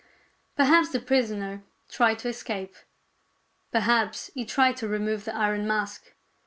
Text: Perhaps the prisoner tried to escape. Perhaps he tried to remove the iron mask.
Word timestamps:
Perhaps 0.55 0.89
the 0.89 0.99
prisoner 0.99 1.63
tried 1.87 2.17
to 2.17 2.29
escape. 2.29 2.73
Perhaps 3.71 4.31
he 4.33 4.43
tried 4.45 4.75
to 4.77 4.87
remove 4.87 5.25
the 5.25 5.35
iron 5.35 5.67
mask. 5.67 6.13